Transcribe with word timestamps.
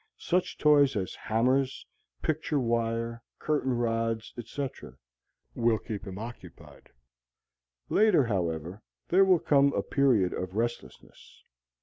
Such 0.17 0.57
toys 0.57 0.95
as 0.95 1.13
hammers, 1.13 1.85
picture 2.23 2.59
wire, 2.59 3.21
curtain 3.37 3.73
rods, 3.73 4.33
etc., 4.35 4.97
will 5.53 5.77
keep 5.77 6.07
him 6.07 6.17
occupied. 6.17 6.89
Later, 7.87 8.23
however, 8.25 8.81
there 9.09 9.23
will 9.25 9.37
come 9.37 9.71
a 9.73 9.83
period 9.83 10.33
of 10.33 10.55
restlessness. 10.55 11.43